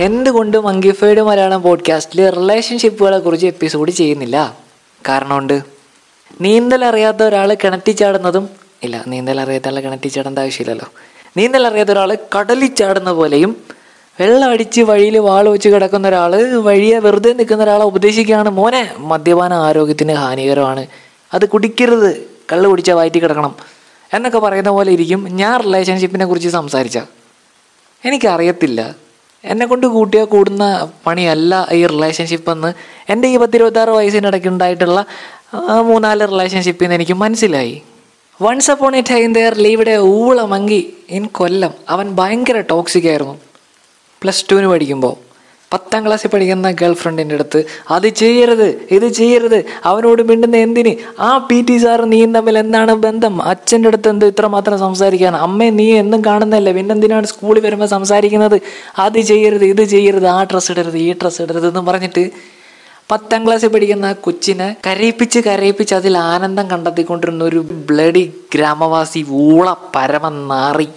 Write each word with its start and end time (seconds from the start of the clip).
എന്തുകൊണ്ട് 0.00 0.60
മങ്കിഫൈഡ് 0.60 1.22
മലയാളം 1.22 1.62
പോഡ്കാസ്റ്റിൽ 1.62 2.30
റിലേഷൻഷിപ്പുകളെ 2.30 3.18
കുറിച്ച് 3.18 3.46
എപ്പിസോഡ് 3.46 3.90
ചെയ്യുന്നില്ല? 3.90 4.56
കാരണമുണ്ട്. 5.08 5.62
നീന്തൽ 6.40 6.84
അറിയാത്ത 6.84 7.22
ഒരാൾ 7.22 7.54
കിണറ്റി 7.54 7.90
ചാടുന്നതും 7.90 8.48
ഇല്ല 8.82 9.04
നീന്തൽ 9.06 9.40
അറിയാത്ത 9.40 9.68
ആൾ 9.68 9.80
കിണറ്റി 9.80 10.08
ചാടേണ്ട 10.08 10.38
ആവശ്യമില്ലല്ലോ. 10.38 10.88
നീന്തൽ 11.36 11.66
അറിയാത്ത 11.66 11.90
ഒരാൾ 11.90 12.18
കടലിൽ 12.38 12.74
ചാടുന്ന 12.74 13.12
പോലെയും 13.12 13.56
വെള്ളം 14.20 14.50
അടിച്ച് 14.50 14.82
വഴിയിൽ 14.82 15.18
വാൾ 15.18 15.48
വെച്ച് 15.48 15.68
കിടക്കുന്ന 15.68 16.08
ഒരാൾ 16.08 16.54
വഴിയെ 16.54 16.98
വെറുതെ 16.98 17.32
നിൽക്കുന്ന 17.32 17.62
ഒരാളെ 17.62 17.84
ഉപദേശിക്കുകയാണ് 17.84 18.48
മോനെ. 18.48 18.94
മദ്യപാന 18.98 19.54
ആരോഗ്യത്തിന് 19.54 20.12
ഹാനികരമാണ്. 20.12 20.86
അത് 21.34 21.48
കുടിക്കരുത്. 21.48 22.30
കള്ള് 22.52 22.68
കുടിച്ചാൽ 22.68 22.94
വയറ്റി 22.94 23.18
കിടക്കണം. 23.18 23.54
എന്നൊക്കെ 24.14 24.38
പറയുന്ന 24.38 24.70
പോലെ 24.70 24.92
ഇരിക്കും. 24.92 25.24
ഞാൻ 25.24 25.60
റിലേഷൻഷിപ്പിനെ 25.60 26.24
കുറിച്ച് 26.24 26.48
സംസാരിച്ച. 26.48 26.98
എനിക്കറിയത്തില്ല. 28.04 28.94
എന്നെ 29.44 29.66
കൊണ്ട് 29.66 29.86
കൂട്ടിയാൽ 29.86 30.24
കൂടുന്ന 30.24 30.64
പണിയല്ല 31.06 31.68
ഈ 31.72 31.86
റിലേഷൻഷിപ്പ് 31.86 32.50
എന്ന്. 32.52 32.72
എന്റെ 33.08 33.28
ഈ 33.28 33.36
പത്തിരുപത്താറ് 33.36 33.88
വയസ്സിനിടയ്ക്ക് 33.88 34.48
ഉണ്ടായിട്ടുള്ള 34.48 35.04
മൂന്നാൽ 35.82 36.26
റിലേഷൻഷിപ്പിൽ 36.26 36.84
നിന്ന് 36.84 36.94
എനിക്ക് 36.94 37.12
മനസ്സിലായി. 37.12 37.82
Once 38.42 38.70
upon 38.70 38.96
a 38.96 39.02
time 39.10 39.32
there 39.32 39.54
lived a 39.54 39.96
ഊള 39.98 40.40
monkey 40.42 40.94
in 41.10 41.26
Kollam 41.26 41.72
അവൻ 41.88 42.06
ഭയങ്കര 42.10 42.60
ടോക്സിക് 42.60 43.08
ആയിരുന്നു. 43.08 43.34
പ്ലസ് 44.22 44.44
ടുവിന് 44.50 44.66
പഠിക്കുമ്പോൾ 44.66 45.31
പത്താം 45.72 46.06
ക്ലാസ്സിൽ 46.06 46.30
പഠിക്കുന്ന 46.32 46.70
ഗേൾ 46.70 46.92
ഫ്രണ്ടിന്റെ 46.92 47.34
അടുത്ത് 47.34 47.60
അത് 47.90 48.08
ചെയ്യരുത് 48.20 48.66
ഇത് 48.90 49.06
ചെയ്യരുത് 49.18 49.56
അവനോട് 49.90 50.22
മിണ്ടുന്ന 50.22 50.56
എന്തിന്? 50.56 50.92
ആ 51.20 51.30
പി 51.48 51.58
ടി 51.68 51.78
സാറ് 51.78 52.12
നീയും 52.12 52.32
തമ്മിൽ 52.36 52.58
എന്താണ് 52.58 52.94
ബന്ധം? 53.06 53.42
അച്ഛന്റെ 53.42 53.88
അടുത്ത് 53.88 54.08
എന്ത് 54.08 54.26
ഇത്ര 54.26 54.46
മാത്രം 54.46 54.78
സംസാരിക്കാൻ 54.78 55.36
അമ്മേ 55.36 55.70
നീ 55.70 55.86
എന്നും 55.92 56.22
കാണുന്നല്ലേ 56.24 56.72
പിന്നെന്തിനാണ് 56.72 57.26
സ്കൂളിൽ 57.26 57.62
വരുമ്പോൾ 57.66 57.86
സംസാരിക്കുന്നത്? 57.86 58.58
അത് 58.98 59.18
ചെയ്യരുത് 59.30 59.64
ഇത് 59.64 59.84
ചെയ്യരുത് 59.84 60.26
ആ 60.26 60.44
ഡ്രസ്സ് 60.44 60.72
ഇടരുത് 60.72 60.98
ഈ 61.06 61.12
ഡ്രസ്സ് 61.22 61.42
ഇടരുത് 61.42 61.68
എന്ന് 61.68 61.80
പറഞ്ഞിട്ട് 61.80 62.24
പത്താം 63.10 63.46
ക്ലാസ്സിൽ 63.46 63.68
പഠിക്കുന്ന 63.68 64.12
കൊച്ചിനെ 64.26 64.76
കരയിപ്പിച്ച് 64.86 65.40
കരയിപ്പിച്ച് 65.40 65.94
അതിൽ 65.94 66.14
ആനന്ദം 66.18 66.66
കണ്ടെത്തിക്കൊണ്ടിരുന്ന 66.70 67.44
ഒരു 67.44 67.60
ബ്ലഡി 67.88 68.22
ഗ്രാമവാസി 68.54 69.22
ഊള 69.46 69.74
പരമ 69.96 70.28
നാറി 70.52 70.88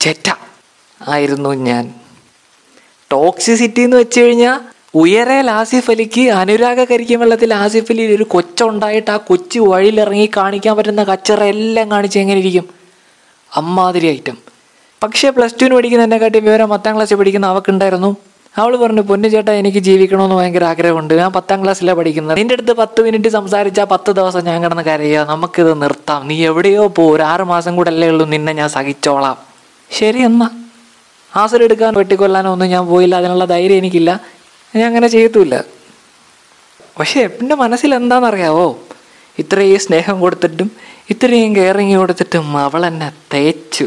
ചെറ്റ 0.00 0.28
ആയിരുന്നു 1.00 1.52
ഞാൻ. 1.68 1.86
ടോക്സിസിറ്റി 3.12 3.80
എന്ന് 3.82 3.96
വെച്ച് 3.96 4.20
കഴിഞ്ഞാൽ 4.20 4.60
ഉയരെ 4.94 5.50
ആസിഫ് 5.50 5.90
അലിക്ക് 5.90 6.30
അനുരാഗ 6.30 6.84
കരിക്കും 6.84 7.20
വെള്ളത്തിൽ 7.20 7.54
ആസിഫ് 7.54 7.92
അലി 7.92 8.14
ഒരു 8.14 8.22
കൊച്ചുണ്ടായിട്ട് 8.22 9.10
ആ 9.10 9.16
കൊച്ചു 9.16 9.60
വഴിയിലിറങ്ങി 9.60 10.30
കാണിക്കാൻ 10.36 10.76
പറ്റുന്ന 10.76 11.04
കച്ചറ 11.04 11.44
എല്ലാം 11.44 11.90
കാണിച്ച് 11.90 12.18
എങ്ങനെ 12.18 12.40
ഇരിക്കും? 12.40 12.64
അമ്മാതിരി 13.56 14.06
ഐറ്റം 14.06 14.38
പക്ഷേ 15.02 15.30
പ്ലസ് 15.30 15.54
ടുവിന് 15.54 15.74
പഠിക്കുന്ന 15.74 16.04
എന്നെക്കാട്ടി 16.04 16.40
വിവരം 16.40 16.68
പത്താം 16.68 16.94
ക്ലാസ്സിൽ 16.94 17.16
പഠിക്കുന്ന 17.16 17.46
അവക്കുണ്ടായിരുന്നു. 17.46 18.16
അവൾ 18.58 18.76
പറഞ്ഞു 18.76 19.00
പൊന്നു 19.00 19.28
ചേട്ടാ 19.28 19.52
എനിക്ക് 19.52 19.78
ജീവിക്കണമെന്ന് 19.78 20.34
ഭയങ്കര 20.34 20.64
ആഗ്രഹമുണ്ട്. 20.64 21.14
ഞാൻ 21.14 21.32
പത്താം 21.32 21.62
ക്ലാസ്സിലാണ് 21.62 21.98
പഠിക്കുന്നത്. 21.98 22.36
നിന്റെ 22.36 22.52
അടുത്ത് 22.52 22.72
പത്ത് 22.72 23.02
മിനിറ്റ് 23.02 23.28
സംസാരിച്ചാൽ 23.28 23.84
പത്ത് 23.84 24.12
ദിവസം 24.12 24.44
ഞാൻ 24.44 24.62
കിടന്ന് 24.62 24.82
കരയുക 24.82 25.26
നമുക്കിത് 25.28 25.82
നിർത്താം. 25.82 26.28
നീ 26.28 26.46
എവിടെയോ 26.46 26.86
പോ. 26.86 27.16
ഒരു 27.16 27.22
ആറ് 27.22 27.40
മാസം 27.40 27.76
കൂടെ 27.76 27.90
അല്ലേ 27.90 28.08
ഉള്ളൂ. 28.08 28.26
നിന്നെ 28.26 28.52
ഞാൻ 28.52 28.68
സഹിച്ചോളാം. 28.68 29.36
ശരി 29.90 30.22
എന്നാ. 30.22 30.65
ആസർ 31.36 31.62
എടുക്കാൻ 31.62 31.94
വെട്ടിക്കൊല്ലാനോ 31.94 32.52
ഒന്നും 32.52 32.68
ഞാൻ 32.68 32.86
പോയില്ല 32.86 33.14
അതിനുള്ള 33.14 33.44
ധൈര്യം 33.44 33.76
എനിക്കില്ല. 33.76 34.20
ഞാൻ 34.76 34.86
അങ്ങനെ 34.86 35.08
ചെയ്യത്തുമില്ല. 35.08 35.64
പക്ഷേ 36.98 37.20
എന്റെ 37.40 37.54
മനസ്സിൽ 37.54 37.94
എന്താണെന്നറിയാവോ? 37.94 38.78
ഇത്രയും 39.38 39.78
സ്നേഹം 39.78 40.20
കൊടുത്തിട്ടും 40.20 40.70
ഇത്രയും 41.10 41.56
കെയറിങ് 41.56 41.96
കൊടുത്തിട്ടും 41.96 42.58
അവൾ 42.58 42.86
എന്നെ 42.86 43.12
തേച്ചു. 43.34 43.84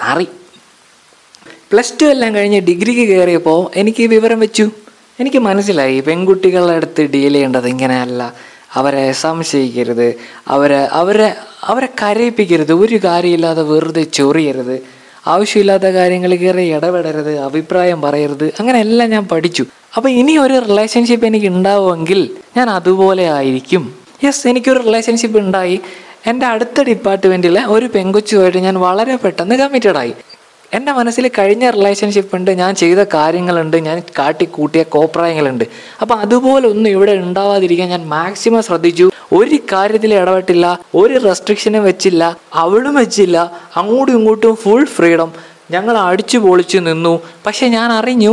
നാറി. 0.00 0.28
പ്ലസ് 1.72 1.92
ടു 2.02 2.06
എല്ലാം 2.06 2.34
കഴിഞ്ഞ് 2.34 2.60
ഡിഗ്രിക്ക് 2.60 3.08
കയറിയപ്പോൾ 3.08 3.70
എനിക്ക് 3.76 4.02
വിവരം 4.02 4.40
വെച്ചു. 4.40 4.70
എനിക്ക് 5.20 5.36
മനസ്സിലായി 5.36 6.00
പെൺകുട്ടികളുടെ 6.00 6.72
അടുത്ത് 6.72 7.02
ഡീൽ 7.02 7.32
ചെയ്യേണ്ടത് 7.32 7.68
ഇങ്ങനെയല്ല. 7.68 8.34
അവരെ 8.74 9.12
സംശയിക്കരുത്. 9.12 10.14
അവരെ 10.48 10.88
അവരെ 10.92 11.36
അവരെ 11.64 11.88
കരയിപ്പിക്കരുത്. 12.02 12.72
ഒരു 12.72 12.96
കാര്യമില്ലാതെ 13.04 13.62
വെറുതെ 13.62 14.02
ചൊറിയരുത്. 14.02 15.01
ആവശ്യമില്ലാത്ത 15.26 15.82
കാര്യങ്ങളിൽ 15.82 16.36
കയറി 16.36 16.62
ഇടപെടരുത് 16.62 17.38
അഭിപ്രായം 17.38 18.02
പറയരുത് 18.02 18.52
അങ്ങനെ 18.60 18.78
എല്ലാം 18.78 19.10
ഞാൻ 19.10 19.24
പഠിച്ചു. 19.24 19.66
അപ്പോൾ 19.96 20.08
ഇനി 20.08 20.38
ഒരു 20.38 20.58
റിലേഷൻഷിപ്പ് 20.68 21.26
എനിക്ക് 21.26 21.46
ഉണ്ടാവുമെങ്കിൽ 21.46 22.30
ഞാൻ 22.56 22.70
അതുപോലെ 22.70 23.30
ആയിരിക്കും. 23.30 23.94
യെസ് 24.24 24.48
എനിക്കൊരു 24.48 24.80
റിലേഷൻഷിപ്പ് 24.80 25.38
ഉണ്ടായി. 25.38 25.80
എന്റെ 26.26 26.46
അടുത്ത 26.46 26.82
ഡിപ്പാർട്ട്മെന്റിലെ 26.82 27.64
ഒരു 27.64 27.86
പെങ്കൊച്ചുമായിട്ട് 27.86 28.58
ഞാൻ 28.58 28.74
വളരെ 28.74 29.16
പെട്ടെന്ന് 29.16 29.54
കമ്മിറ്റഡ് 29.54 29.96
ആയി. 29.96 30.14
എന്റെ 30.72 30.92
മനസ്സിൽ 30.92 31.30
കഴിഞ്ഞ 31.38 31.70
റിലേഷൻഷിപ്പ് 31.70 32.36
ഉണ്ട് 32.36 32.50
ഞാൻ 32.50 32.74
ചെയ്ത 32.74 32.98
കാര്യങ്ങളുണ്ട് 32.98 33.76
ഞാൻ 33.76 34.02
കാട്ടിക്കൂട്ടിയ 34.18 34.82
കോപ്രായങ്ങളുണ്ട്. 34.82 35.64
അപ്പോൾ 36.00 36.14
അതുപോലെ 36.14 36.68
ഒന്നും 36.68 36.90
ഇവിടെ 36.90 37.12
ഉണ്ടാവാതിരിക്കാൻ 37.12 37.88
ഞാൻ 37.88 38.08
മാക്സിമം 38.08 38.62
ശ്രദ്ധിച്ചു. 38.62 39.11
ഒരു 39.32 39.58
കാര്യത്തിൽ 39.72 40.14
ഇടപെട്ടില്ല 40.14 40.78
ഒരു 40.94 41.14
റെസ്ട്രിക്ഷനും 41.24 41.84
വെച്ചില്ല 41.84 42.36
അവളും 42.54 42.94
വെച്ചില്ല. 42.94 43.52
അങ്ങോട്ടും 43.76 44.16
ഇങ്ങോട്ടും 44.18 44.56
ഫുൾ 44.56 44.84
ഫ്രീഡം 44.84 45.32
ഞങ്ങൾ 45.70 45.98
അടിച്ചു 45.98 46.38
പൊളിച്ചു 46.38 46.78
നിന്നു. 46.78 47.20
പക്ഷെ 47.46 47.66
ഞാൻ 47.66 47.92
അറിഞ്ഞു 47.92 48.32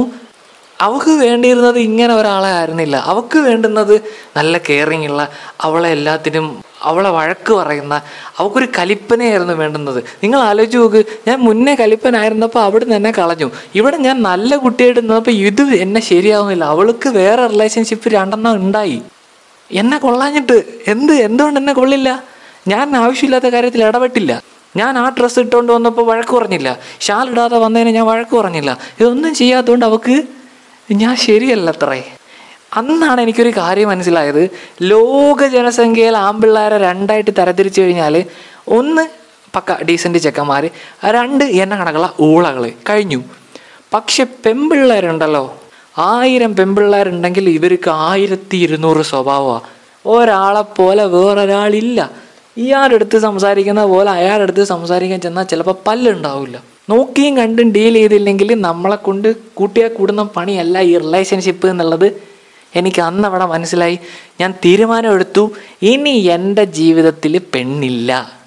അവൾക്ക് 0.82 1.12
വേണ്ടിയിരുന്നത് 1.12 1.80
ഇങ്ങനെ 1.80 2.14
ഒരാളെ 2.14 2.48
ആയിരുന്നില്ല. 2.48 2.96
അവൾക്ക് 2.96 3.40
വേണ്ടുന്നത് 3.40 4.02
നല്ല 4.38 4.58
കെയറിങ് 4.58 5.08
ഉള്ള 5.08 5.22
അവളെ 5.62 5.90
എല്ലാത്തിനും 5.90 6.46
അവളെ 6.84 7.10
വഴക്ക് 7.10 7.54
പറയുന്ന 7.54 8.02
അവൾക്കൊരു 8.40 8.68
കലിപ്പനയായിരുന്നു 8.78 9.54
വേണ്ടുന്നത്. 9.54 10.04
നിങ്ങൾ 10.24 10.40
ആലോചിച്ച് 10.40 10.78
നോക്ക് 10.78 11.06
ഞാൻ 11.28 11.40
മുന്നേ 11.40 11.76
കലിപ്പനായിരുന്നപ്പോൾ 11.76 12.60
അവിടെ 12.60 12.86
എന്നെ 12.86 13.12
കളഞ്ഞു. 13.12 13.52
ഇവിടെ 13.76 13.98
ഞാൻ 13.98 14.24
നല്ല 14.24 14.56
കുട്ടിയായിട്ട് 14.56 15.00
നിന്നപ്പോൾ 15.00 15.32
ഇത് 15.32 15.62
എന്നെ 15.62 16.02
ശരിയാവുന്നില്ല. 16.02 16.64
അവൾക്ക് 16.64 17.10
വേറെ 17.10 17.48
റിലേഷൻഷിപ്പ് 17.48 18.10
രണ്ടെണ്ണം 18.10 18.54
ഉണ്ടായി. 18.56 19.02
എന്നെ 19.72 19.98
കൊള്ളാഞ്ഞിട്ട്. 19.98 20.64
എന്ത് 20.88 21.14
എന്തുകൊണ്ട് 21.14 21.60
എന്നെ 21.60 21.74
കൊള്ളില്ല? 21.74 22.24
ഞാൻ 22.68 22.98
ആവശ്യമില്ലാത്ത 22.98 23.46
കാര്യത്തിൽ 23.46 23.84
ഇടപെട്ടില്ല. 23.84 24.44
ഞാൻ 24.76 24.98
ആ 24.98 25.10
ഡ്രസ്സ് 25.10 25.40
ഇട്ടുകൊണ്ട് 25.40 25.74
വന്നപ്പോൾ 25.74 26.06
വഴക്ക് 26.06 26.36
പറഞ്ഞില്ല. 26.36 26.80
ഷാൾ 27.00 27.30
ഇടാതെ 27.30 27.58
വന്നതിന് 27.58 27.90
ഞാൻ 27.90 28.06
വഴക്ക് 28.06 28.36
പറഞ്ഞില്ല. 28.36 28.78
ഇതൊന്നും 29.00 29.36
ചെയ്യാത്തതുകൊണ്ട് 29.36 29.86
അവൾക്ക് 29.86 30.24
ഞാൻ 30.92 31.16
ശരിയല്ലത്രേ. 31.16 32.04
അന്നാണ് 32.78 33.22
എനിക്കൊരു 33.22 33.50
കാര്യം 33.50 33.90
മനസ്സിലായത്. 33.90 34.50
ലോക 34.82 35.46
ജനസംഖ്യയിൽ 35.46 36.18
ആമ്പിള്ളേരെ 36.18 36.78
രണ്ടായിട്ട് 36.78 37.32
തരംതിരിച്ചു 37.38 37.82
കഴിഞ്ഞാൽ 37.82 38.26
ഒന്ന് 38.68 39.08
പക്ക 39.56 39.84
ഡീസന്റ് 39.84 40.18
ചെക്കന്മാർ 40.18 40.70
രണ്ട് 41.06 41.44
എന്നെ 41.44 41.76
കണക്കുള്ള 41.76 42.14
ഊളകൾ 42.22 42.72
കഴിഞ്ഞു. 42.90 43.24
പക്ഷെ 43.94 44.24
പെമ്പിള്ളേരുണ്ടല്ലോ. 44.24 45.59
ആയിരം 46.00 46.56
പെമ്പിള്ളേരുണ്ടെങ്കിൽ 46.56 47.50
ഇവർക്ക് 47.50 47.90
ആയിരത്തി 47.90 48.58
ഇരുന്നൂറ് 48.58 49.02
സ്വഭാവമാണ് 49.02 49.62
ഒരാളെ 50.06 50.62
പോലെ 50.62 51.06
വേറൊരാളില്ല. 51.06 52.12
ഇയാളുടെ 52.58 52.96
അടുത്ത് 52.96 53.20
സംസാരിക്കുന്ന 53.20 53.86
പോലെ 53.86 54.12
അയാളുടെ 54.12 54.44
അടുത്ത് 54.44 54.64
സംസാരിക്കാൻ 54.64 55.22
ചെന്നാൽ 55.22 55.44
ചിലപ്പോൾ 55.44 55.76
പല്ലുണ്ടാവില്ല. 55.88 56.64
നോക്കിയും 56.90 57.38
കണ്ടും 57.38 57.72
ഡീൽ 57.72 57.94
ചെയ്തില്ലെങ്കിൽ 57.94 58.62
നമ്മളെ 58.62 58.96
കൊണ്ട് 58.96 59.36
കൂട്ടിയാൽ 59.54 59.90
കൂടുന്ന 59.90 60.24
പണിയല്ല 60.24 60.80
ഈ 60.80 60.98
റിലേഷൻഷിപ്പ് 60.98 61.68
എന്നുള്ളത്. 61.68 62.22
എനിക്ക് 62.76 63.02
അന്ന് 63.02 63.28
അവിടെ 63.28 63.46
മനസ്സിലായി. 63.46 64.00
ഞാൻ 64.42 64.54
തീരുമാനമെടുത്തു. 64.66 65.52
ഇനി 65.82 66.10
എന്റെ 66.10 66.64
ജീവിതത്തിൽ 66.64 67.42
പെണ്ണില്ല. 67.54 68.40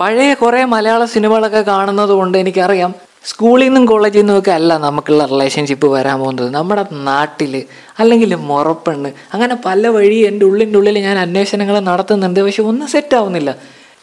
പഴയ 0.00 0.34
കുറേ 0.34 0.64
മലയാള 0.64 1.04
സിനിമകളൊക്കെ 1.04 1.60
കാണുന്നത് 1.60 2.10
കൊണ്ട് 2.10 2.38
എനിക്കറിയാം 2.38 3.05
സ്കൂളിൽ 3.26 3.64
നിന്നും 3.64 3.86
കോളേജിൽ 3.86 4.18
നിന്നും 4.18 4.38
ഒക്കെ 4.38 4.50
അല്ല 4.50 4.76
നമുക്കുള്ള 4.76 5.24
റിലേഷൻഷിപ്പ് 5.26 5.86
വരാൻ 5.86 6.18
പോകുന്നത്. 6.20 6.50
നമ്മുടെ 6.54 6.84
നാട്ടിൽ 6.92 7.62
അല്ലെങ്കിൽ 7.98 8.34
മുറപ്പെണ്ണ്. 8.34 9.10
അങ്ങനെ 9.34 9.56
പല 9.66 9.86
വഴി 9.86 10.14
എന്റെ 10.14 10.46
ഉള്ളിന്റെ 10.46 10.78
ഉള്ളിൽ 10.78 10.98
ഞാൻ 10.98 11.18
അന്വേഷണങ്ങൾ 11.18 11.80
നടത്തുന്നുണ്ട്. 11.80 12.40
പക്ഷെ 12.40 12.62
ഒന്നും 12.62 12.88
സെറ്റ് 12.88 13.16
ആവുന്നില്ല. 13.16 13.54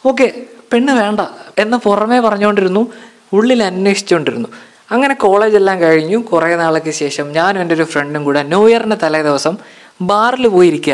ഓക്കെ 0.06 0.32
പെണ്ണ് 0.74 0.94
വേണ്ട 0.94 1.20
എന്ന് 1.60 1.78
പുറമേ 1.78 2.20
പറഞ്ഞുകൊണ്ടിരുന്നു. 2.20 2.88
ഉള്ളിൽ 3.34 3.64
അന്വേഷിച്ചുകൊണ്ടിരുന്നു. 3.64 4.50
അങ്ങനെ 4.92 5.14
കോളേജെല്ലാം 5.14 5.82
കഴിഞ്ഞു. 5.82 6.18
കുറേ 6.18 6.56
നാളൊക്കെ 6.56 6.92
ശേഷം 6.92 7.32
ഞാനും 7.32 7.62
എന്റെ 7.62 7.76
ഒരു 7.76 7.84
ഫ്രണ്ടും 7.84 8.24
കൂടെ 8.24 8.44
ന്യൂ 8.44 8.70
ഇയറിന്റെ 8.70 8.98
തലേ 9.04 9.22
ദിവസം 9.22 9.58
ബാറിൽ 10.02 10.48
പോയിരിക്കുക 10.48 10.94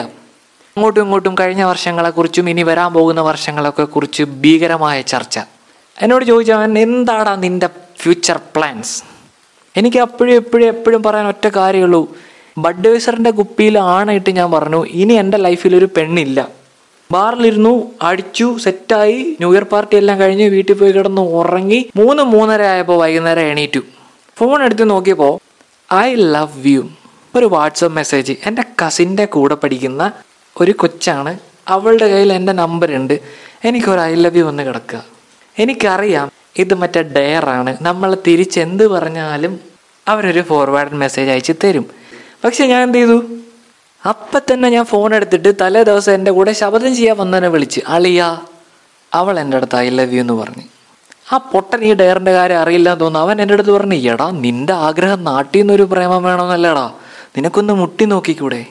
അങ്ങോട്ടും 0.77 1.01
ഇങ്ങോട്ടും 1.01 1.35
കഴിഞ്ഞ 1.39 1.63
വർഷങ്ങളെക്കുറിച്ചും 1.63 2.49
ഇനി 2.49 2.63
വരാൻ 2.63 2.93
പോകുന്ന 2.93 3.21
വർഷങ്ങളൊക്കെ 3.21 3.83
കുറിച്ച് 3.83 4.23
ഭീകരമായ 4.23 5.01
ചർച്ച. 5.01 5.39
എന്നോട് 6.01 6.25
ചോദിച്ചവൻ 6.25 6.79
എന്താടാ 6.79 7.35
നിന്റെ 7.35 7.69
ഫ്യൂച്ചർ 7.99 8.39
പ്ലാൻസ് 8.55 9.03
എനിക്ക് 9.77 9.97
അപ്പോഴും 9.97 10.33
എപ്പോഴും 10.33 10.67
എപ്പോഴും 10.67 11.03
പറയാൻ 11.03 11.27
ഒറ്റ 11.27 11.47
കാര്യമുള്ളൂ. 11.47 12.17
ബഡ്വേസറിന്റെ 12.57 13.31
കുപ്പിയിൽ 13.31 13.79
ആണയിട്ട് 13.79 14.29
ഞാൻ 14.29 14.51
പറഞ്ഞു 14.51 14.85
ഇനി 14.85 15.13
എന്റെ 15.13 15.37
ലൈഫിൽ 15.37 15.75
ഒരു 15.75 15.89
പെണ്ണില്ല. 15.97 16.47
ബാറിലിരുന്നു 17.11 17.91
അടിച്ചു 18.01 18.57
സെറ്റായി 18.63 19.23
ന്യൂ 19.23 19.53
ഇയർ 19.53 19.63
പാർട്ടി 19.63 19.95
എല്ലാം 19.97 20.19
കഴിഞ്ഞ് 20.19 20.43
വീട്ടിൽ 20.43 20.73
പോയി 20.73 20.91
കിടന്ന് 20.91 21.21
ഉറങ്ങി 21.21 21.89
മൂന്ന് 21.95 22.23
മൂന്നര 22.23 22.61
ആയപ്പോൾ 22.61 22.97
വൈകുന്നേരം 22.97 23.41
എണീറ്റു. 23.41 23.79
ഫോൺ 24.37 24.63
എടുത്ത് 24.63 24.89
നോക്കിയപ്പോൾ 24.89 25.39
ഐ 25.93 26.15
ലവ് 26.15 26.67
യു. 26.67 26.89
ഒരു 27.35 27.45
വാട്സപ്പ് 27.45 27.95
മെസ്സേജ്. 27.95 28.33
എന്റെ 28.45 28.63
കസിന്റെ 28.85 29.25
കൂടെ 29.25 29.55
പഠിക്കുന്ന 29.55 30.11
ഒരു 30.61 30.71
കൊച്ചാണ്. 30.71 31.39
അവളുടെ 31.67 32.07
കയ്യിൽ 32.07 32.33
എന്റെ 32.33 32.53
നമ്പർ 32.53 32.95
ഉണ്ട് 32.95 33.19
എനിക്കൊരു 33.65 33.99
ഐ 33.99 34.15
ലവ് 34.15 34.37
യു 34.37 34.43
വന്ന് 34.43 34.63
കിടക്കുക. 34.63 35.03
എനിക്കറിയാം 35.59 36.38
ഇത് 36.57 36.73
മറ്റേ 36.73 37.01
ഡെയറാണ് 37.01 37.77
നമ്മൾ 37.81 38.17
തിരിച്ചെന്ത് 38.27 38.87
പറഞ്ഞാലും 38.87 39.59
അവരൊരു 40.07 40.41
ഫോർവേഡ് 40.41 40.93
മെസ്സേജ് 40.93 41.29
അയച്ച് 41.29 41.53
തരും. 41.63 41.85
പക്ഷെ 42.43 42.65
ഞാൻ 42.65 42.83
എന്ത് 42.83 42.97
ചെയ്തു? 42.97 43.23
അപ്പം 44.09 44.41
തന്നെ 44.53 44.69
ഞാൻ 44.69 44.85
ഫോൺ 44.85 45.15
എടുത്തിട്ട് 45.15 45.55
തലേ 45.61 45.83
ദിവസം 45.83 46.13
എന്റെ 46.13 46.31
കൂടെ 46.31 46.51
ശബ്ദം 46.51 46.95
ചെയ്യാൻ 46.95 47.17
വന്നതിനെ 47.17 47.47
വിളിച്ച്. 47.47 47.81
അളിയ 47.87 48.39
അവൾ 49.13 49.39
എന്റെ 49.39 49.57
അടുത്ത് 49.57 49.75
ഐ 49.75 49.89
ലവ് 49.89 50.13
യു 50.13 50.21
എന്ന് 50.21 50.33
പറഞ്ഞു. 50.33 50.63
ആ 51.33 51.37
പൊട്ടൻ 51.37 51.83
ഈ 51.83 51.93
ഡയറിന്റെ 51.93 52.31
കാര്യം 52.31 52.57
അറിയില്ല 52.57 52.89
എന്ന് 52.89 52.99
തോന്നുന്നു. 52.99 53.27
അവൻ 53.27 53.41
എന്റെ 53.41 53.53
അടുത്ത് 53.53 53.71
പറഞ്ഞു 53.71 53.95
എടാ 53.95 54.29
നിന്റെ 54.29 54.73
ആഗ്രഹം 54.73 55.23
നാട്ടിൽ 55.23 55.59
നിന്നൊരു 55.59 55.83
പ്രേമം 55.83 56.23
വേണമെന്നല്ലടാ. 56.23 56.91
നിനക്കൊന്ന് 57.37 57.73
മുട്ടി 57.73 58.05
നോക്കിക്കൂടെ? 58.05 58.65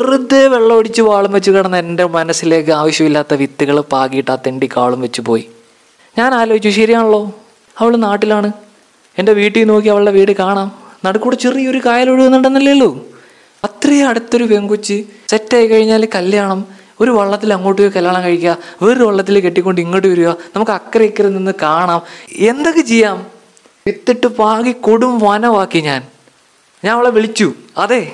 വെറുതെ 0.00 0.46
വെള്ളം 0.48 0.76
ഒടിച്ച് 0.76 1.02
വാളും 1.02 1.32
വെച്ച് 1.32 1.50
കിടന്ന 1.50 1.76
എന്റെ 1.76 2.04
മനസ്സിലേക്ക് 2.04 2.70
ആവശ്യമില്ലാത്ത 2.70 3.34
വിത്തുകൾ 3.34 3.80
പാകിയിട്ട് 3.80 4.30
ആ 4.30 4.34
തെണ്ടി 4.34 4.68
കാളും 4.76 5.00
വെച്ച് 5.00 5.20
പോയി. 5.20 5.48
ഞാൻ 6.18 6.34
ആലോചിച്ചു 6.34 6.68
ശരിയാണല്ലോ. 6.68 7.32
അവൾ 7.78 7.96
നാട്ടിലാണ്. 7.96 8.52
എന്റെ 9.18 9.32
വീട്ടിൽ 9.32 9.64
നോക്കി 9.64 9.88
അവളുടെ 9.88 10.10
വീട് 10.10 10.32
കാണാം. 10.32 10.78
നടുക്കൂടെ 11.04 11.36
ചെറിയൊരു 11.36 11.78
കായൽ 11.86 12.10
ഒഴുകുന്നുണ്ടെന്നല്ലേ 12.10 12.72
ഉള്ളൂ. 12.72 13.08
അത്രയും 13.64 14.08
അടുത്തൊരു 14.08 14.44
പെങ്കുച്ച് 14.44 15.04
സെറ്റായി 15.28 15.66
കഴിഞ്ഞാൽ 15.66 16.08
കല്യാണം. 16.14 16.66
ഒരു 17.00 17.10
വള്ളത്തിൽ 17.10 17.52
അങ്ങോട്ട് 17.52 17.82
പോയി 17.82 17.92
കല്യാണം 17.96 18.22
കഴിക്കുക. 18.22 18.56
വേറൊരു 18.82 19.04
വള്ളത്തിൽ 19.04 19.40
കെട്ടിക്കൊണ്ട് 19.40 19.80
ഇങ്ങോട്ട് 19.80 20.08
വരിക. 20.08 20.28
നമുക്ക് 20.28 20.72
അക്കരെ 20.72 21.04
ഇക്കരെ 21.04 21.28
നിന്ന് 21.28 21.52
കാണാം. 21.62 22.02
എന്തൊക്കെ 22.36 22.80
ചെയ്യാം? 22.80 23.26
വിത്തിട്ട് 23.86 24.26
പാകി 24.26 24.72
കൊടും 24.72 25.18
വനമാക്കി 25.18 25.78
ഞാൻ. 25.78 26.02
ഞാൻ 26.84 26.96
അവളെ 26.96 27.10
വിളിച്ചു. 27.10 27.52
അതെ 27.78 28.12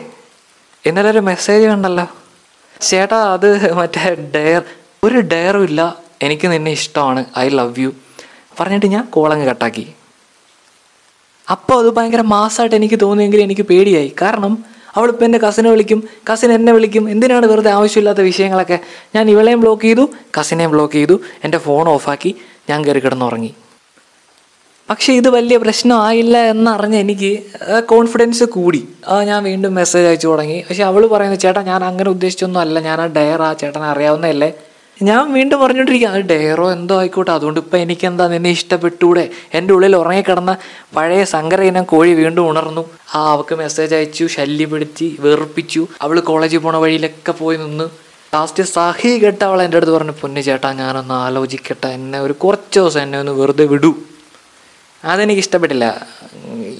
എന്നാലൊരു 0.87 1.19
മെസ്സേജ് 1.19 1.67
കണ്ടല്ലോ. 1.67 2.07
ചേട്ടാ 2.81 3.33
അത് 3.33 3.73
മറ്റേ 3.73 4.31
ഡയർ. 4.35 4.63
ഒരു 5.05 5.21
ഡയറും 5.21 5.65
ഇല്ല. 5.65 6.04
എനിക്ക് 6.23 6.47
നിന്നെ 6.53 6.71
ഇഷ്ടമാണ്. 6.79 7.25
ഐ 7.39 7.47
ലവ് 7.59 7.81
യു 7.81 7.91
പറഞ്ഞിട്ട് 8.59 8.89
ഞാൻ 8.95 9.05
കോളങ്ങ് 9.17 9.47
കട്ടാക്കി 9.47 9.87
അപ്പോൾ 11.49 11.79
അത് 11.83 11.89
ഭയങ്കര 11.97 12.23
മാസമായിട്ട് 12.37 12.77
എനിക്ക് 12.77 12.99
തോന്നിയെങ്കിൽ 13.03 13.41
എനിക്ക് 13.47 13.65
പേടിയായി. 13.71 14.11
കാരണം 14.23 14.53
അവളിപ്പോൾ 14.97 15.25
എന്റെ 15.25 15.39
കസിനെ 15.39 15.71
വിളിക്കും 15.71 16.01
കസിൻ 16.31 16.51
എന്നെ 16.53 16.73
വിളിക്കും. 16.73 17.05
എന്തിനാണ് 17.11 17.47
വെറുതെ 17.53 17.71
ആവശ്യമില്ലാത്ത 17.71 18.21
വിഷയങ്ങളൊക്കെ? 18.29 18.79
ഞാൻ 19.15 19.31
ഇവളെയും 19.31 19.61
ബ്ലോക്ക് 19.61 19.83
ചെയ്തു 19.83 20.05
കസിനെയും 20.39 20.71
ബ്ലോക്ക് 20.71 20.95
ചെയ്തു. 20.95 21.17
എന്റെ 21.45 21.59
ഫോൺ 21.59 21.89
ഓഫാക്കി 21.95 22.31
ഞാൻ 22.71 22.85
കയറി 22.87 23.01
കിടന്നുറങ്ങി. 23.07 23.53
പക്ഷേ 24.91 25.13
ഇത് 25.19 25.29
വലിയ 25.29 25.57
പ്രശ്നമായില്ല 25.57 26.39
എന്നറിഞ്ഞ് 26.53 26.99
എനിക്ക് 27.05 27.31
കോൺഫിഡൻസ് 27.93 28.45
കൂടി. 28.45 28.81
ഞാൻ 29.31 29.43
വീണ്ടും 29.45 29.75
മെസ്സേജ് 29.81 30.07
അയച്ചു 30.07 30.29
തുടങ്ങി. 30.29 30.59
പക്ഷെ 30.69 30.85
അവൾ 30.91 31.03
പറയുന്നത് 31.15 31.41
ചേട്ടാ 31.41 31.63
ഞാൻ 31.71 31.85
അങ്ങനെ 31.91 32.11
ഉദ്ദേശിച്ചൊന്നും 32.11 32.61
അല്ല. 32.61 32.81
ഞാൻ 32.89 33.01
ആ 33.01 33.07
ഡയർ 33.19 33.43
ആ 33.43 33.53
ചേട്ടനെ 33.63 33.87
അറിയാവുന്നതല്ലേ? 33.93 34.51
ഞാൻ 35.03 35.33
വീണ്ടും 35.33 35.61
പറഞ്ഞുകൊണ്ടിരിക്കുക 35.61 36.09
അത് 36.09 36.21
ഡെയറോ 36.21 36.73
എന്തോ 36.73 36.99
ആയിക്കോട്ടെ 36.99 37.31
അതുകൊണ്ട് 37.31 37.61
ഇപ്പം 37.61 37.79
എനിക്കെന്താ 37.79 38.29
നിന്നെ 38.29 38.51
ഇഷ്ടപ്പെട്ടൂടെ 38.51 39.31
എന്റെ 39.55 39.75
ഉള്ളിൽ 39.75 39.97
ഉറങ്ങിക്കിടന്ന 39.97 40.57
പഴയ 40.97 41.25
സങ്കര 41.25 41.61
ഇനം 41.63 41.85
കോഴി 41.85 42.13
വീണ്ടും 42.13 42.49
ഉണർന്നു. 42.49 42.85
ആ 43.15 43.33
അവൾക്ക് 43.33 43.55
മെസ്സേജ് 43.55 43.95
അയച്ചു 43.95 44.25
ശല്യപ്പെടുത്തി 44.25 45.17
വെറുപ്പിച്ചു. 45.21 45.87
അവൾ 46.03 46.21
കോളേജിൽ 46.21 46.59
പോണ 46.59 46.77
വഴിയിലൊക്കെ 46.77 47.33
പോയി 47.33 47.57
നിന്ന്. 47.57 47.85
ലാസ്റ്റ് 48.35 48.63
സഹി 48.63 49.19
കേട്ട 49.19 49.45
അവൾ 49.45 49.63
എന്റെ 49.63 49.77
അടുത്ത് 49.77 49.93
പറഞ്ഞു 49.93 50.13
പൊന്നു 50.21 50.41
ചേട്ടാ 50.41 50.73
ഞാനൊന്ന് 50.73 51.15
ആലോചിക്കട്ടെ 51.15 51.87
എന്നെ 51.87 52.21
ഒരു 52.21 52.33
കുറച്ച് 52.33 52.81
ദിവസം 52.81 53.01
എന്നെ 53.01 53.21
ഒന്ന് 53.21 53.33
വെറുതെ 53.33 53.65
വിടൂ. 53.65 53.95
അതെനിക്ക് 55.05 55.41
ഇഷ്ടപ്പെട്ടില്ല. 55.41 56.07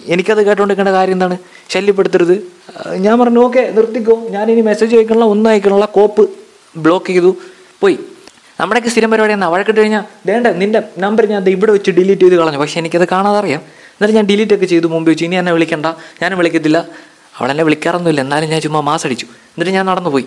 എനിക്കത് 0.07 0.47
കേട്ടോണ്ടിരിക്കേണ്ട 0.47 0.89
കാര്യം 0.89 1.13
എന്താണ്? 1.13 1.39
ശല്യപ്പെടുത്തരുത്. 1.71 2.43
ഞാൻ 2.97 3.19
പറഞ്ഞു 3.19 3.41
ഓക്കെ 3.41 3.73
നിർത്തിക്കോ. 3.77 4.23
ഞാനിനി 4.29 4.61
മെസ്സേജ് 4.61 4.97
അയക്കണില്ല 4.97 5.25
ഒന്നും 5.25 5.51
അയക്കണില്ല 5.51 5.85
കോപ്പ് 5.85 6.31
ബ്ലോക്ക് 6.77 7.07
ചെയ്തു. 7.07 7.37
പോയി. 7.85 7.97
നമ്മുടെയൊക്കെ 8.61 8.91
സ്ഥിരം 8.95 9.11
പരിപാടി 9.13 9.33
എന്നാ? 9.33 9.49
വഴക്കിട്ട് 9.55 9.81
കഴിഞ്ഞാൽ 9.81 10.05
വേണ്ട 10.29 10.47
നിന്റെ 10.63 10.81
നമ്പർ 11.05 11.25
ഞാൻ 11.33 11.49
ഇവിടെ 11.57 11.73
വെച്ച് 11.77 11.91
ഡിലീറ്റ് 11.99 12.25
ചെയ്ത് 12.25 12.37
കളഞ്ഞു. 12.41 12.59
പക്ഷേ 12.59 12.79
എനിക്കത് 12.81 13.07
കാണാതെ 13.15 13.39
അറിയാം 13.43 13.63
എന്നിട്ട് 13.95 14.15
ഞാൻ 14.19 14.27
ഡിലീറ്റ് 14.31 14.55
ഒക്കെ 14.57 14.67
ചെയ്തു 14.73 14.87
മുമ്പ് 14.95 15.09
വെച്ച്. 15.11 15.25
ഇനി 15.25 15.37
എന്നെ 15.41 15.53
വിളിക്കണ്ട. 15.53 15.89
ഞാനും 16.23 16.39
വിളിക്കത്തില്ല. 16.41 16.79
അവളെന്നെ 17.39 17.65
വിളിക്കാറൊന്നുമില്ല. 17.69 18.21
എന്നാലും 18.27 18.49
ഞാൻ 18.53 18.61
ചുമ്മാ 18.67 18.81
മാസ് 18.89 19.05
അടിച്ചു. 19.07 19.27
എന്നിട്ട് 19.55 19.73
ഞാൻ 19.79 19.87
നടന്നു 19.93 20.11
പോയി 20.15 20.27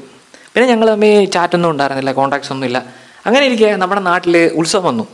പിന്നെ 0.53 0.65
ഞങ്ങൾ 0.71 0.87
തമ്മിൽ 0.91 1.25
ചാറ്റൊന്നും 1.35 1.69
ഉണ്ടായിരുന്നില്ല 1.73 2.11
കോൺടാക്ട്സ് 2.19 2.51
ഒന്നുമില്ല 2.53 2.77
അങ്ങനെ 3.25 3.43
ഇരിക്കെ 3.45 3.69
നമ്മുടെ 3.81 4.01
നാട്ടിൽ 4.09 4.35
ഉത്സവം 4.59 4.83
വന്നു. 4.89 5.05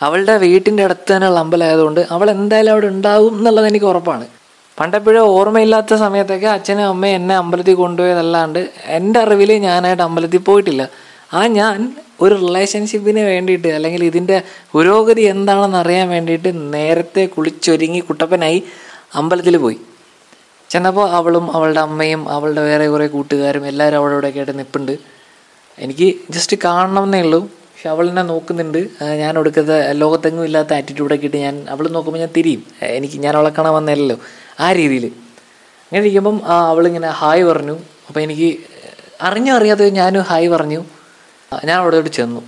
അവളുടെ 0.00 0.34
വീട്ടിന്റെ 0.44 0.82
അടുത്ത് 0.86 1.10
തന്നെയുള്ള 1.12 1.40
അമ്പലമായതുകൊണ്ട് 1.44 2.00
അവൾ 2.14 2.26
എന്തായാലും 2.30 2.72
അവിടെ 2.74 2.86
ഉണ്ടാവും 2.86 3.34
എന്നുള്ളത് 3.38 3.66
എനിക്ക് 3.70 3.86
ഉറപ്പാണ്. 3.86 4.24
പണ്ടെപ്പോഴും 4.78 5.22
ഓർമ്മയില്ലാത്ത 5.38 5.94
സമയത്തൊക്കെ 5.94 6.46
അച്ഛനും 6.46 6.86
അമ്മയും 6.92 7.14
എന്നെ 7.14 7.34
അമ്പലത്തിൽ 7.42 7.74
കൊണ്ടുപോയതല്ലാണ്ട് 7.74 8.60
എന്റെ 8.98 9.18
അറിവിൽ 9.24 9.50
ഞാനായിട്ട് 9.66 10.02
അമ്പലത്തിൽ 10.02 10.42
പോയിട്ടില്ല. 10.48 10.84
ആ 11.38 11.40
ഞാൻ 11.60 11.78
ഒരു 12.24 12.34
റിലേഷൻഷിപ്പിന് 12.44 13.22
വേണ്ടിയിട്ട് 13.30 13.68
അല്ലെങ്കിൽ 13.76 14.02
ഇതിന്റെ 14.10 14.36
പുരോഗതി 14.72 15.22
എന്താണെന്ന് 15.34 15.78
അറിയാൻ 15.82 16.06
വേണ്ടിയിട്ട് 16.14 16.50
നേരത്തെ 16.74 17.22
കുളിച്ചൊരുങ്ങി 17.34 18.00
കുട്ടപ്പനായി 18.08 18.58
അമ്പലത്തിൽ 19.20 19.56
പോയി. 19.64 19.78
ചെന്നപ്പോൾ 20.70 21.06
അവളും 21.18 21.46
അവളുടെ 21.56 21.80
അമ്മയും 21.80 22.22
അവളുടെ 22.36 22.62
വേറെ 22.68 22.86
കുറേ 22.92 23.06
കൂട്ടുകാരും 23.16 23.64
എല്ലാവരും 23.70 23.98
അവളോടെ 24.00 24.28
ആയിട്ട് 24.36 24.54
നിൽപ്പുണ്ട് 24.60 24.94
എനിക്ക് 25.78 26.08
ജസ്റ്റ് 26.34 26.56
കാണണം 26.64 27.04
എന്നേ 27.08 27.20
ഉള്ളൂ. 27.26 27.40
പക്ഷെ 27.72 27.88
അവൾ 27.94 28.04
എന്നെ 28.10 28.24
നോക്കുന്നുണ്ട്. 28.32 28.80
ഞാൻ 29.22 29.32
കൊടുക്കുന്ന 29.38 29.76
ലോകത്തെങ്ങും 30.02 30.44
ഇല്ലാത്ത 30.48 30.72
ആറ്റിറ്റ്യൂഡൊക്കെ 30.78 31.26
ഇട്ട് 31.30 31.38
ഞാൻ 31.46 31.54
അവൾ 31.72 31.84
നോക്കുമ്പോൾ 31.96 32.20
ഞാൻ 32.24 32.32
തിരിയും. 32.36 32.62
എനിക്ക് 32.98 33.18
ഞാൻ 33.24 33.32
അവളെ 33.38 33.52
കാണാൻ 33.58 33.74
വന്നല്ലോ 33.78 34.16
ആ 34.64 34.68
രീതിയിൽ 34.80 35.06
അങ്ങനെ 35.86 36.02
ഇരിക്കുമ്പം 36.04 36.36
അവളിങ്ങനെ 36.72 37.08
ഹായ് 37.20 37.44
പറഞ്ഞു. 37.50 37.76
അപ്പോൾ 38.08 38.20
എനിക്ക് 38.26 38.50
അറിഞ്ഞോ 39.28 39.52
അറിയാതെ 39.58 39.84
ഞാനും 40.00 40.22
ഹായ് 40.30 40.48
പറഞ്ഞു. 40.54 40.80
ഞാൻ 41.64 41.78
അവിടോട്ട് 41.80 42.10
ചെന്നു. 42.10 42.42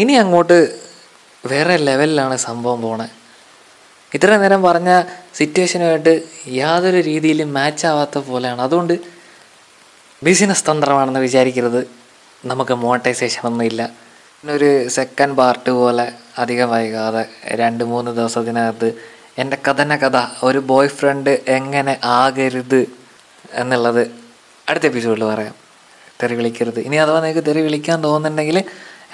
ഇനി 0.00 0.12
അങ്ങോട്ട് 0.12 0.80
വേറെ 1.46 1.76
ലെവലിലാണ് 1.76 2.36
സംഭവം 2.36 2.82
പോണേ. 2.82 3.08
ഇത്ര 4.14 4.36
നേരം 4.36 4.62
പറഞ്ഞ 4.62 5.02
സിറ്റുവേഷനുമായിട്ട് 5.34 6.22
യാതൊരു 6.48 7.00
രീതിയിലും 7.00 7.52
മാച്ച് 7.54 7.86
ആവാത്ത 7.86 8.18
പോലെയാണ്. 8.18 8.60
അതുകൊണ്ട് 8.60 9.00
ബിസിനസ് 10.24 10.64
തന്ത്രമാണെന്ന് 10.70 11.20
വിചാരിക്കരുത്. 11.20 11.90
നമുക്ക് 12.46 12.74
മോണിറ്റൈസേഷൻ 12.74 13.46
ഒന്നുമില്ല 13.46 13.90
ഒരു 14.50 14.88
സെക്കൻഡ് 14.88 15.36
പാർട്ട് 15.36 15.70
പോലെ 15.70 16.12
അധികം 16.38 16.70
വൈകാതെ 16.70 17.28
രണ്ട് 17.44 17.84
മൂന്ന് 17.84 18.10
ദിവസത്തിനകത്ത് 18.10 18.88
എന്റെ 19.38 19.56
കഥന 19.68 19.96
കഥ 19.96 20.18
ഒരു 20.42 20.58
ബോയ് 20.58 20.88
ഫ്രണ്ട് 20.88 21.30
എങ്ങനെ 21.48 22.00
ആകരുത് 22.04 22.90
എന്നുള്ളത് 23.52 24.02
അടുത്ത 24.68 24.84
എപ്പിസോഡിൽ 24.84 25.24
പറയാം. 25.24 25.65
തെറി 26.22 26.34
വിളിക്കരുത് 26.34 26.80
ഇനി 26.80 26.96
അഥവാ 26.96 27.20
നിങ്ങൾക്ക് 27.20 27.46
തെറി 27.46 27.60
വിളിക്കാൻ 27.60 28.04
തോന്നുന്നുണ്ടെങ്കിൽ 28.04 28.64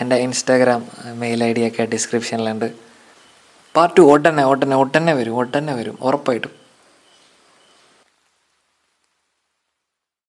എന്റെ 0.01 0.17
ഇൻസ്റ്റാഗ്രാം 0.17 0.87
മെയിൽ 1.15 1.45
ഐ 1.45 1.53
ഡി 1.53 1.69
ഒക്കെ 1.69 1.83
ഡിസ്ക്രിപ്ഷനിലുണ്ട്. 1.83 2.73
പാർട്ട് 3.77 4.01
ഉടനെ 4.01 4.45
ഉടനെ 4.45 4.77
ഉടനെ 4.77 5.13
വരും 5.15 5.35
ഉടനെ 5.35 5.75
വരും. 5.75 5.99
ഉറപ്പായിട്ടും. 6.03 6.62